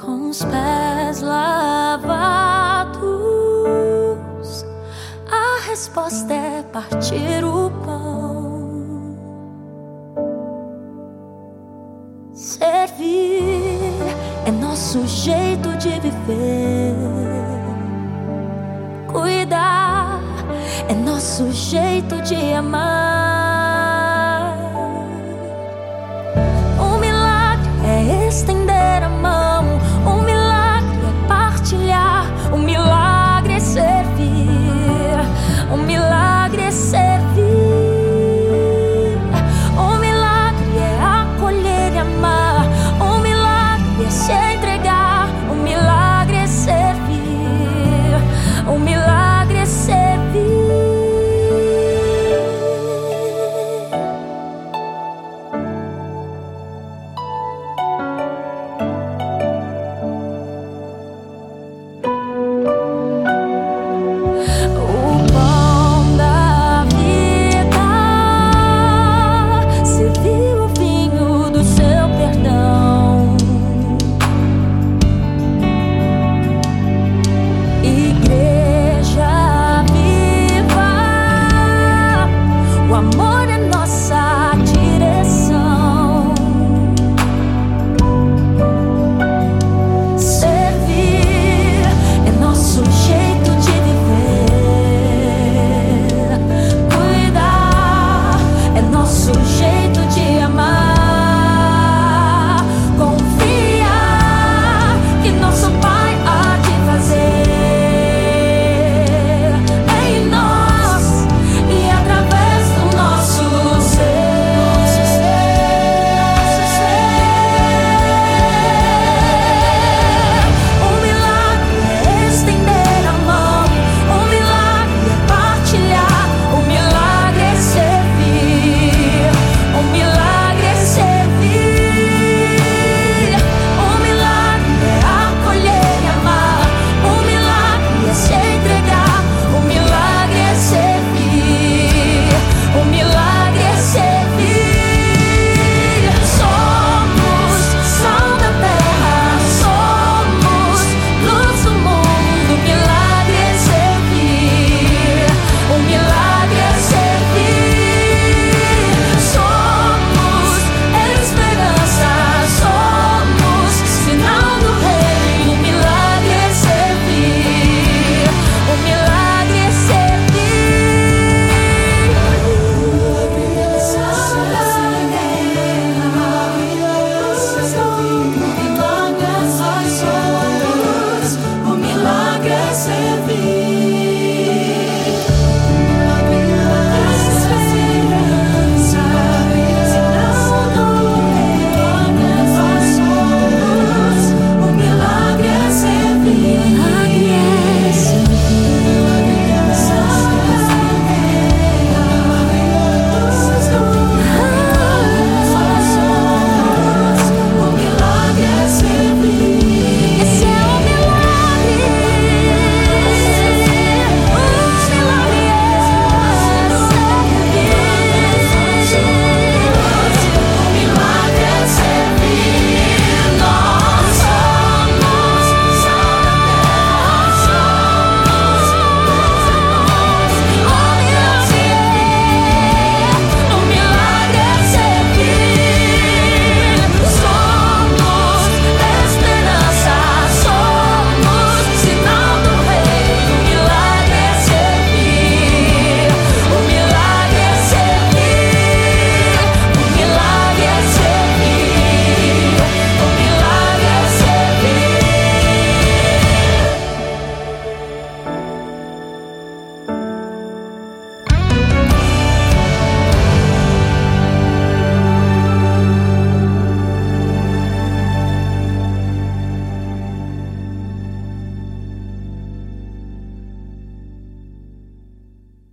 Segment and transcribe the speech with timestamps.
[0.00, 3.02] Com os pés lavados,
[5.28, 9.16] a resposta é partir o pão.
[12.32, 13.92] Servir
[14.46, 16.94] é nosso jeito de viver.
[19.10, 20.20] Cuidar
[20.88, 23.27] é nosso jeito de amar.